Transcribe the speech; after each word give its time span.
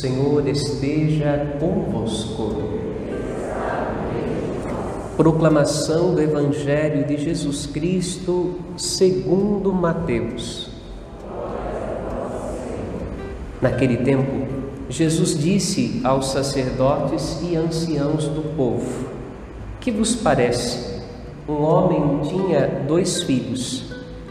Senhor 0.00 0.48
esteja 0.48 1.58
convosco. 1.60 2.54
Proclamação 5.14 6.14
do 6.14 6.22
Evangelho 6.22 7.06
de 7.06 7.18
Jesus 7.18 7.66
Cristo 7.66 8.54
segundo 8.78 9.74
Mateus. 9.74 10.70
Naquele 13.60 13.98
tempo, 13.98 14.46
Jesus 14.88 15.38
disse 15.38 16.00
aos 16.02 16.30
sacerdotes 16.30 17.38
e 17.42 17.54
anciãos 17.54 18.24
do 18.24 18.56
povo: 18.56 19.06
Que 19.80 19.90
vos 19.90 20.14
parece? 20.14 21.02
Um 21.46 21.60
homem 21.60 22.20
tinha 22.26 22.86
dois 22.88 23.22
filhos. 23.24 23.84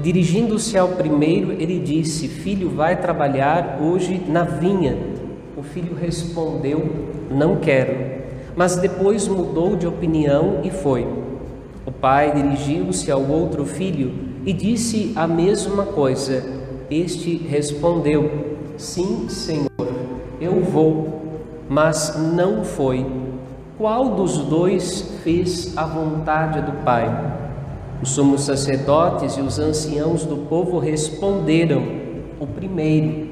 Dirigindo-se 0.00 0.78
ao 0.78 0.90
primeiro, 0.90 1.50
ele 1.50 1.80
disse: 1.80 2.28
Filho, 2.28 2.70
vai 2.70 3.00
trabalhar 3.00 3.80
hoje 3.82 4.22
na 4.28 4.44
vinha. 4.44 5.15
O 5.56 5.62
filho 5.62 5.94
respondeu: 5.94 6.84
Não 7.30 7.56
quero. 7.56 8.16
Mas 8.54 8.76
depois 8.76 9.26
mudou 9.26 9.74
de 9.74 9.86
opinião 9.86 10.60
e 10.62 10.70
foi. 10.70 11.06
O 11.86 11.90
pai 11.90 12.32
dirigiu-se 12.34 13.10
ao 13.10 13.22
outro 13.22 13.64
filho 13.64 14.12
e 14.44 14.52
disse 14.52 15.12
a 15.16 15.26
mesma 15.26 15.84
coisa. 15.84 16.44
Este 16.90 17.36
respondeu: 17.36 18.56
Sim, 18.76 19.28
Senhor, 19.30 19.68
eu 20.40 20.62
vou. 20.62 21.22
Mas 21.68 22.16
não 22.34 22.62
foi. 22.62 23.06
Qual 23.78 24.10
dos 24.10 24.38
dois 24.38 25.02
fez 25.24 25.76
a 25.76 25.84
vontade 25.84 26.60
do 26.60 26.84
pai? 26.84 27.08
Os 28.02 28.10
sumos 28.10 28.42
sacerdotes 28.42 29.36
e 29.36 29.40
os 29.40 29.58
anciãos 29.58 30.24
do 30.24 30.36
povo 30.36 30.78
responderam: 30.78 31.82
O 32.38 32.46
primeiro. 32.46 33.25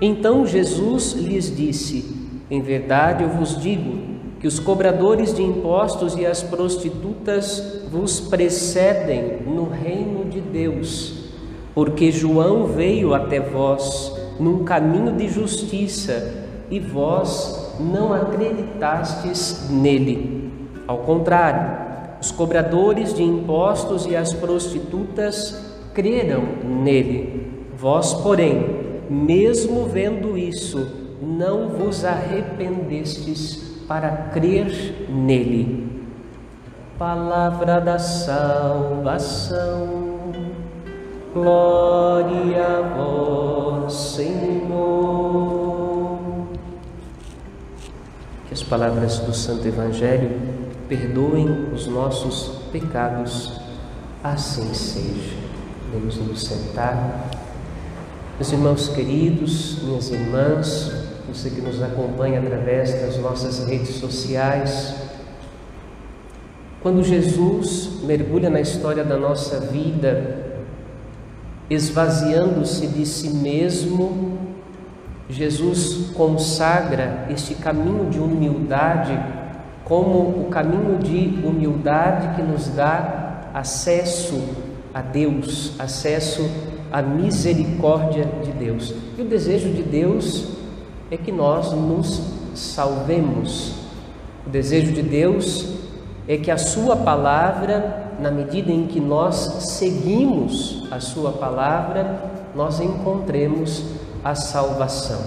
Então 0.00 0.46
Jesus 0.46 1.12
lhes 1.12 1.54
disse: 1.54 2.04
Em 2.50 2.60
verdade 2.60 3.22
eu 3.22 3.28
vos 3.28 3.60
digo 3.60 4.14
que 4.40 4.46
os 4.46 4.58
cobradores 4.58 5.32
de 5.32 5.42
impostos 5.42 6.16
e 6.16 6.26
as 6.26 6.42
prostitutas 6.42 7.82
vos 7.90 8.20
precedem 8.20 9.38
no 9.46 9.68
reino 9.68 10.24
de 10.26 10.40
Deus, 10.40 11.30
porque 11.74 12.12
João 12.12 12.66
veio 12.66 13.14
até 13.14 13.40
vós 13.40 14.12
num 14.38 14.64
caminho 14.64 15.12
de 15.12 15.28
justiça 15.28 16.44
e 16.70 16.78
vós 16.78 17.72
não 17.78 18.12
acreditastes 18.12 19.70
nele. 19.70 20.50
Ao 20.86 20.98
contrário, 20.98 21.84
os 22.20 22.30
cobradores 22.30 23.14
de 23.14 23.22
impostos 23.22 24.06
e 24.06 24.16
as 24.16 24.32
prostitutas 24.32 25.58
creram 25.94 26.42
nele. 26.64 27.52
Vós, 27.76 28.14
porém, 28.14 28.73
mesmo 29.10 29.86
vendo 29.86 30.36
isso, 30.36 31.04
não 31.22 31.68
vos 31.68 32.04
arrependestes 32.04 33.62
para 33.86 34.10
crer 34.32 35.06
nele. 35.08 36.04
Palavra 36.98 37.80
da 37.80 37.98
salvação, 37.98 39.52
glória 41.32 42.66
a 42.66 42.82
vós, 42.96 43.92
Senhor. 43.92 44.54
Que 48.46 48.54
as 48.54 48.62
palavras 48.62 49.18
do 49.18 49.34
Santo 49.34 49.66
Evangelho 49.66 50.30
perdoem 50.88 51.72
os 51.72 51.86
nossos 51.86 52.60
pecados, 52.70 53.60
assim 54.22 54.72
seja. 54.72 55.34
Vamos 55.92 56.16
nos 56.16 56.44
sentar. 56.44 57.43
Meus 58.36 58.50
irmãos 58.50 58.88
queridos, 58.88 59.78
minhas 59.84 60.10
irmãs, 60.10 60.92
você 61.28 61.50
que 61.50 61.60
nos 61.60 61.80
acompanha 61.80 62.40
através 62.40 62.92
das 63.00 63.16
nossas 63.18 63.64
redes 63.64 63.90
sociais, 63.90 64.92
quando 66.82 67.04
Jesus 67.04 68.00
mergulha 68.02 68.50
na 68.50 68.60
história 68.60 69.04
da 69.04 69.16
nossa 69.16 69.60
vida, 69.60 70.58
esvaziando-se 71.70 72.88
de 72.88 73.06
si 73.06 73.30
mesmo, 73.30 74.36
Jesus 75.30 76.10
consagra 76.16 77.28
este 77.30 77.54
caminho 77.54 78.10
de 78.10 78.18
humildade 78.18 79.16
como 79.84 80.40
o 80.40 80.48
caminho 80.50 80.98
de 80.98 81.38
humildade 81.46 82.34
que 82.34 82.42
nos 82.42 82.66
dá 82.66 83.42
acesso 83.54 84.42
a 84.92 85.00
Deus, 85.02 85.74
acesso 85.78 86.73
a 86.94 87.02
misericórdia 87.02 88.24
de 88.44 88.52
Deus. 88.52 88.94
E 89.18 89.22
o 89.22 89.24
desejo 89.24 89.68
de 89.70 89.82
Deus 89.82 90.46
é 91.10 91.16
que 91.16 91.32
nós 91.32 91.72
nos 91.72 92.22
salvemos. 92.54 93.74
O 94.46 94.50
desejo 94.50 94.92
de 94.92 95.02
Deus 95.02 95.74
é 96.28 96.36
que 96.36 96.52
a 96.52 96.56
Sua 96.56 96.94
palavra, 96.94 98.12
na 98.20 98.30
medida 98.30 98.70
em 98.70 98.86
que 98.86 99.00
nós 99.00 99.34
seguimos 99.74 100.86
a 100.88 101.00
Sua 101.00 101.32
palavra, 101.32 102.30
nós 102.54 102.78
encontremos 102.78 103.86
a 104.22 104.36
salvação. 104.36 105.20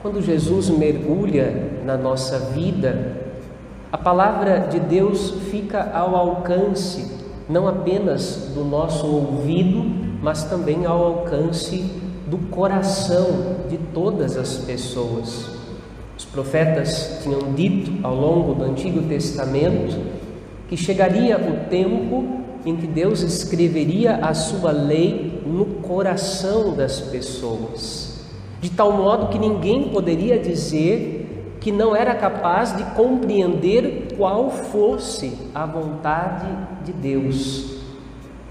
Quando 0.00 0.22
Jesus 0.22 0.70
mergulha 0.70 1.82
na 1.84 1.98
nossa 1.98 2.38
vida, 2.38 3.18
a 3.92 3.98
palavra 3.98 4.60
de 4.60 4.80
Deus 4.80 5.30
fica 5.50 5.90
ao 5.92 6.16
alcance 6.16 7.20
não 7.50 7.68
apenas 7.68 8.52
do 8.54 8.64
nosso 8.64 9.06
ouvido, 9.06 10.09
mas 10.22 10.44
também 10.44 10.86
ao 10.86 11.04
alcance 11.04 11.84
do 12.26 12.38
coração 12.50 13.56
de 13.68 13.78
todas 13.92 14.36
as 14.36 14.58
pessoas. 14.58 15.50
Os 16.16 16.24
profetas 16.24 17.20
tinham 17.22 17.52
dito 17.54 18.06
ao 18.06 18.14
longo 18.14 18.54
do 18.54 18.64
Antigo 18.64 19.02
Testamento 19.02 19.98
que 20.68 20.76
chegaria 20.76 21.36
o 21.36 21.68
tempo 21.68 22.40
em 22.64 22.76
que 22.76 22.86
Deus 22.86 23.22
escreveria 23.22 24.16
a 24.16 24.34
sua 24.34 24.70
lei 24.70 25.42
no 25.46 25.64
coração 25.64 26.74
das 26.74 27.00
pessoas, 27.00 28.20
de 28.60 28.70
tal 28.70 28.92
modo 28.92 29.28
que 29.28 29.38
ninguém 29.38 29.88
poderia 29.88 30.38
dizer 30.38 31.56
que 31.58 31.72
não 31.72 31.96
era 31.96 32.14
capaz 32.14 32.76
de 32.76 32.84
compreender 32.94 34.14
qual 34.16 34.50
fosse 34.50 35.32
a 35.54 35.66
vontade 35.66 36.46
de 36.84 36.92
Deus. 36.92 37.78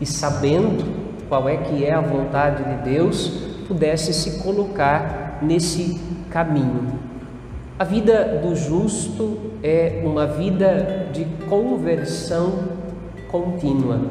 E 0.02 0.06
sabendo 0.06 1.09
qual 1.29 1.47
é 1.47 1.57
que 1.57 1.85
é 1.85 1.94
a 1.94 2.01
vontade 2.01 2.63
de 2.63 2.90
Deus, 2.90 3.29
pudesse 3.67 4.12
se 4.13 4.40
colocar 4.44 5.40
nesse 5.41 6.01
caminho. 6.31 7.00
A 7.78 7.84
vida 7.84 8.41
do 8.44 8.56
justo 8.56 9.38
é 9.63 10.01
uma 10.03 10.25
vida 10.25 11.07
de 11.13 11.23
conversão 11.47 12.63
contínua. 13.31 14.01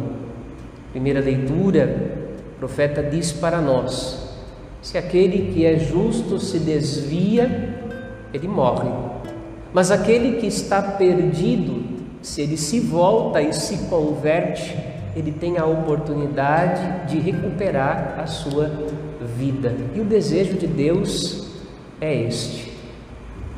Primeira 0.92 1.20
leitura, 1.20 2.12
o 2.54 2.58
profeta 2.60 3.02
diz 3.02 3.32
para 3.32 3.60
nós: 3.60 4.38
se 4.80 4.96
aquele 4.96 5.52
que 5.52 5.66
é 5.66 5.76
justo 5.76 6.38
se 6.38 6.60
desvia, 6.60 7.74
ele 8.32 8.48
morre. 8.48 8.88
Mas 9.72 9.90
aquele 9.90 10.38
que 10.38 10.46
está 10.46 10.80
perdido, 10.80 11.84
se 12.22 12.40
ele 12.40 12.56
se 12.56 12.80
volta 12.80 13.42
e 13.42 13.52
se 13.52 13.76
converte, 13.88 14.74
ele 15.18 15.32
tem 15.32 15.58
a 15.58 15.66
oportunidade 15.66 17.08
de 17.08 17.18
recuperar 17.18 18.14
a 18.18 18.26
sua 18.26 18.70
vida. 19.36 19.74
E 19.92 20.00
o 20.00 20.04
desejo 20.04 20.56
de 20.56 20.68
Deus 20.68 21.48
é 22.00 22.22
este. 22.22 22.72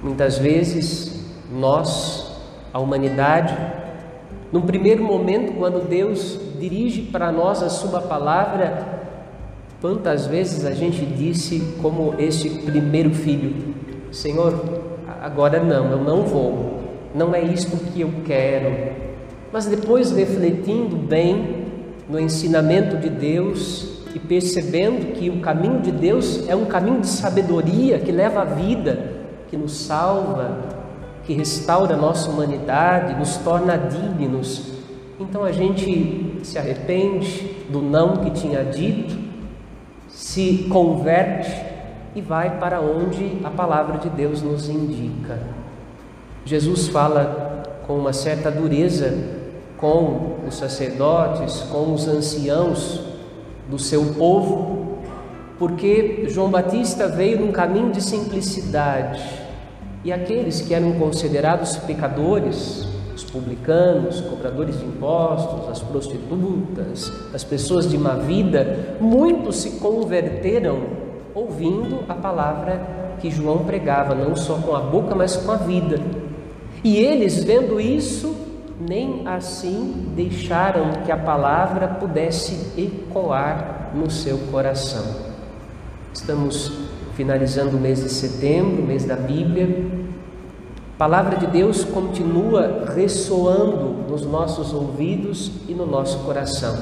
Muitas 0.03 0.39
vezes 0.39 1.23
nós, 1.53 2.35
a 2.73 2.79
humanidade, 2.79 3.55
num 4.51 4.63
primeiro 4.63 5.05
momento, 5.05 5.53
quando 5.59 5.87
Deus 5.87 6.41
dirige 6.59 7.03
para 7.03 7.31
nós 7.31 7.63
a 7.63 7.69
sua 7.69 8.01
palavra, 8.01 9.01
quantas 9.83 10.27
vezes 10.27 10.65
a 10.65 10.73
gente 10.73 11.05
disse 11.05 11.77
como 11.83 12.15
este 12.19 12.49
primeiro 12.49 13.11
filho: 13.11 13.75
Senhor, 14.11 14.59
agora 15.21 15.63
não, 15.63 15.91
eu 15.91 15.99
não 15.99 16.23
vou. 16.23 16.81
Não 17.15 17.35
é 17.35 17.43
isto 17.43 17.77
que 17.77 18.01
eu 18.01 18.11
quero 18.25 19.00
mas 19.53 19.67
depois 19.67 20.13
refletindo 20.13 20.97
bem 20.97 21.67
no 22.09 22.19
ensinamento 22.19 22.97
de 22.97 23.09
Deus 23.09 24.01
e 24.15 24.19
percebendo 24.19 25.13
que 25.13 25.31
o 25.31 25.41
caminho 25.41 25.81
de 25.81 25.93
Deus 25.93 26.49
é 26.49 26.55
um 26.55 26.67
caminho 26.67 27.01
de 27.01 27.07
sabedoria 27.07 27.99
que 27.99 28.11
leva 28.11 28.43
à 28.43 28.45
vida, 28.45 29.21
que 29.49 29.57
nos 29.57 29.73
salva, 29.73 30.59
que 31.25 31.33
restaura 31.33 31.95
a 31.95 31.99
nossa 31.99 32.31
humanidade, 32.31 33.19
nos 33.19 33.37
torna 33.37 33.77
dignos. 33.77 34.73
Então 35.19 35.45
a 35.45 35.53
gente 35.53 36.39
se 36.43 36.59
arrepende 36.59 37.57
do 37.69 37.81
não 37.81 38.17
que 38.17 38.31
tinha 38.31 38.65
dito, 38.65 39.17
se 40.09 40.67
converte 40.71 41.55
e 42.15 42.21
vai 42.21 42.59
para 42.59 42.81
onde 42.81 43.39
a 43.45 43.51
palavra 43.51 43.99
de 43.99 44.09
Deus 44.09 44.43
nos 44.43 44.69
indica. 44.69 45.39
Jesus 46.45 46.89
fala 46.89 47.63
com 47.87 47.97
uma 47.97 48.13
certa 48.13 48.51
dureza 48.51 49.40
com 49.81 50.37
os 50.47 50.57
sacerdotes, 50.57 51.61
com 51.71 51.95
os 51.95 52.07
anciãos 52.07 53.01
do 53.69 53.79
seu 53.79 54.05
povo, 54.15 54.99
porque 55.59 56.27
João 56.29 56.51
Batista 56.51 57.09
veio 57.09 57.41
num 57.41 57.53
caminho 57.53 57.91
de 57.91 58.03
simplicidade 58.03 59.23
e 60.05 60.13
aqueles 60.13 60.61
que 60.63 60.75
eram 60.75 60.93
considerados 60.93 61.77
pecadores, 61.77 62.89
os 63.15 63.23
publicanos, 63.25 64.21
cobradores 64.23 64.79
de 64.79 64.85
impostos, 64.87 65.69
as 65.69 65.81
prostitutas, 65.81 67.13
as 67.35 67.45
pessoas 67.45 67.89
de 67.89 67.99
má 67.99 68.15
vida, 68.15 68.97
muitos 69.01 69.57
se 69.57 69.73
converteram 69.73 70.85
ouvindo 71.35 72.01
a 72.09 72.15
palavra 72.15 73.17
que 73.21 73.31
João 73.31 73.59
pregava, 73.59 74.15
não 74.15 74.35
só 74.35 74.55
com 74.55 74.75
a 74.75 74.81
boca, 74.81 75.15
mas 75.15 75.37
com 75.37 75.53
a 75.53 75.57
vida. 75.57 76.01
E 76.83 76.97
eles, 76.97 77.45
vendo 77.45 77.79
isso, 77.79 78.35
nem 78.81 79.27
assim 79.27 80.13
deixaram 80.17 81.03
que 81.05 81.13
a 81.13 81.17
palavra 81.17 81.87
pudesse 81.87 82.81
ecoar 82.81 83.91
no 83.95 84.11
seu 84.11 84.39
coração. 84.51 85.05
Estamos 86.15 86.73
finalizando 87.15 87.77
o 87.77 87.81
mês 87.81 88.03
de 88.03 88.09
setembro, 88.09 88.83
mês 88.83 89.05
da 89.05 89.17
Bíblia. 89.17 89.69
A 90.95 90.99
palavra 90.99 91.37
de 91.37 91.47
Deus 91.47 91.85
continua 91.85 92.87
ressoando 92.95 94.09
nos 94.09 94.25
nossos 94.25 94.73
ouvidos 94.73 95.53
e 95.69 95.75
no 95.75 95.85
nosso 95.85 96.21
coração. 96.21 96.77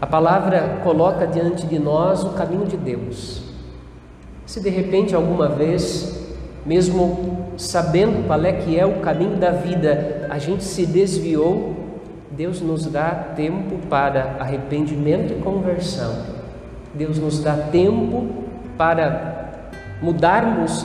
A 0.00 0.06
palavra 0.06 0.80
coloca 0.82 1.26
diante 1.26 1.66
de 1.66 1.78
nós 1.78 2.24
o 2.24 2.30
caminho 2.30 2.66
de 2.66 2.76
Deus. 2.76 3.42
Se 4.44 4.60
de 4.60 4.68
repente 4.68 5.14
alguma 5.14 5.48
vez, 5.48 6.20
mesmo 6.66 7.43
sabendo 7.56 8.26
qual 8.26 8.44
é 8.44 8.52
que 8.52 8.78
é 8.78 8.84
o 8.84 9.00
caminho 9.00 9.36
da 9.36 9.50
vida, 9.50 10.26
a 10.30 10.38
gente 10.38 10.64
se 10.64 10.86
desviou, 10.86 11.74
Deus 12.30 12.60
nos 12.60 12.86
dá 12.86 13.10
tempo 13.36 13.78
para 13.88 14.36
arrependimento 14.40 15.32
e 15.32 15.36
conversão. 15.36 16.12
Deus 16.92 17.18
nos 17.18 17.42
dá 17.42 17.54
tempo 17.54 18.26
para 18.76 19.60
mudarmos 20.02 20.84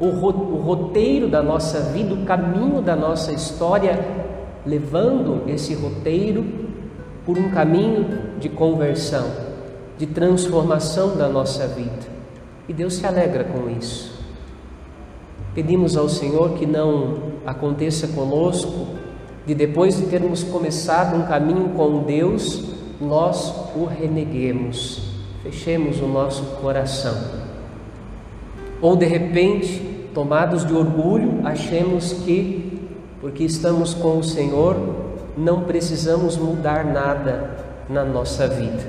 o, 0.00 0.04
o, 0.04 0.08
o 0.08 0.60
roteiro 0.60 1.28
da 1.28 1.42
nossa 1.42 1.80
vida, 1.80 2.14
o 2.14 2.24
caminho 2.24 2.80
da 2.80 2.94
nossa 2.94 3.32
história, 3.32 3.98
levando 4.64 5.42
esse 5.46 5.74
roteiro 5.74 6.44
por 7.24 7.38
um 7.38 7.50
caminho 7.50 8.36
de 8.38 8.48
conversão, 8.48 9.26
de 9.98 10.06
transformação 10.06 11.16
da 11.16 11.28
nossa 11.28 11.66
vida. 11.66 12.16
E 12.68 12.72
Deus 12.72 12.94
se 12.94 13.06
alegra 13.06 13.44
com 13.44 13.70
isso. 13.70 14.15
Pedimos 15.56 15.96
ao 15.96 16.06
Senhor 16.06 16.50
que 16.50 16.66
não 16.66 17.14
aconteça 17.46 18.08
conosco 18.08 18.88
de 19.46 19.54
depois 19.54 19.96
de 19.96 20.02
termos 20.02 20.44
começado 20.44 21.16
um 21.16 21.26
caminho 21.26 21.70
com 21.70 22.02
Deus, 22.02 22.62
nós 23.00 23.54
o 23.74 23.86
reneguemos, 23.86 25.14
fechemos 25.42 25.98
o 26.02 26.06
nosso 26.06 26.42
coração. 26.60 27.16
Ou 28.82 28.96
de 28.96 29.06
repente, 29.06 30.10
tomados 30.12 30.62
de 30.62 30.74
orgulho, 30.74 31.40
achemos 31.42 32.12
que, 32.12 32.78
porque 33.22 33.42
estamos 33.42 33.94
com 33.94 34.18
o 34.18 34.24
Senhor, 34.24 34.76
não 35.38 35.62
precisamos 35.62 36.36
mudar 36.36 36.84
nada 36.84 37.56
na 37.88 38.04
nossa 38.04 38.46
vida. 38.46 38.84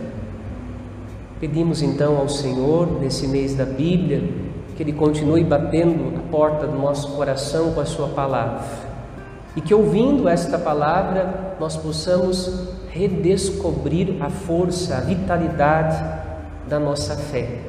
Pedimos 1.39 1.81
então 1.81 2.17
ao 2.17 2.27
Senhor, 2.27 2.99
nesse 2.99 3.25
mês 3.25 3.55
da 3.55 3.63
Bíblia, 3.63 4.46
que 4.77 4.83
Ele 4.83 4.93
continue 4.93 5.43
batendo 5.43 6.15
a 6.15 6.31
porta 6.31 6.67
do 6.67 6.77
nosso 6.77 7.09
coração 7.13 7.73
com 7.73 7.81
a 7.81 7.85
Sua 7.85 8.09
palavra 8.09 8.63
e 9.55 9.61
que 9.61 9.73
ouvindo 9.73 10.29
esta 10.29 10.59
palavra 10.59 11.55
nós 11.59 11.75
possamos 11.75 12.69
redescobrir 12.91 14.15
a 14.21 14.29
força, 14.29 14.97
a 14.97 15.01
vitalidade 15.01 15.97
da 16.69 16.79
nossa 16.79 17.15
fé. 17.15 17.61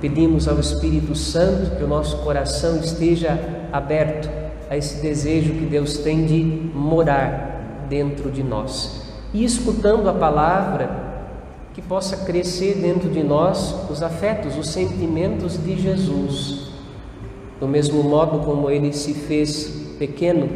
Pedimos 0.00 0.46
ao 0.46 0.60
Espírito 0.60 1.16
Santo 1.16 1.76
que 1.76 1.82
o 1.82 1.88
nosso 1.88 2.18
coração 2.18 2.76
esteja 2.76 3.38
aberto 3.72 4.30
a 4.70 4.76
esse 4.76 5.02
desejo 5.02 5.52
que 5.52 5.66
Deus 5.66 5.98
tem 5.98 6.24
de 6.24 6.70
morar 6.72 7.86
dentro 7.88 8.30
de 8.30 8.44
nós. 8.44 9.02
E 9.34 9.44
escutando 9.44 10.08
a 10.08 10.12
palavra, 10.12 11.09
que 11.74 11.80
possa 11.80 12.16
crescer 12.24 12.74
dentro 12.74 13.08
de 13.08 13.22
nós 13.22 13.74
os 13.88 14.02
afetos, 14.02 14.56
os 14.56 14.68
sentimentos 14.70 15.56
de 15.62 15.80
Jesus, 15.80 16.70
do 17.60 17.68
mesmo 17.68 18.02
modo 18.02 18.40
como 18.40 18.70
ele 18.70 18.92
se 18.92 19.14
fez 19.14 19.94
pequeno 19.98 20.48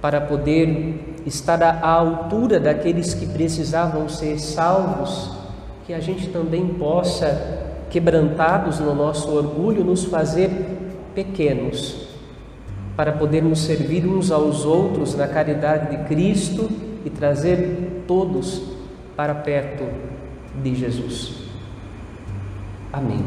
para 0.00 0.20
poder 0.20 1.20
estar 1.26 1.60
à 1.62 1.88
altura 1.88 2.60
daqueles 2.60 3.14
que 3.14 3.26
precisavam 3.26 4.08
ser 4.08 4.38
salvos, 4.38 5.32
que 5.86 5.92
a 5.92 6.00
gente 6.00 6.28
também 6.28 6.66
possa, 6.66 7.66
quebrantados 7.90 8.78
no 8.78 8.94
nosso 8.94 9.30
orgulho, 9.30 9.82
nos 9.82 10.04
fazer 10.04 10.50
pequenos, 11.14 12.06
para 12.96 13.12
podermos 13.12 13.60
servir 13.60 14.06
uns 14.06 14.30
aos 14.30 14.64
outros 14.64 15.16
na 15.16 15.26
caridade 15.26 15.96
de 15.96 16.04
Cristo 16.04 16.68
e 17.04 17.10
trazer 17.10 18.04
todos 18.06 18.62
para 19.16 19.34
perto 19.34 19.84
de 20.62 20.74
Jesus. 20.74 21.32
Amém. 22.92 23.24